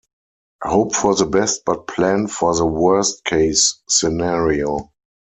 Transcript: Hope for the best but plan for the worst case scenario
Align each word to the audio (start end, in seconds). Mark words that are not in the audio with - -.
Hope 0.63 0.95
for 0.95 1.13
the 1.13 1.27
best 1.27 1.61
but 1.63 1.85
plan 1.85 2.25
for 2.25 2.55
the 2.55 2.65
worst 2.65 3.23
case 3.23 3.83
scenario 3.87 4.91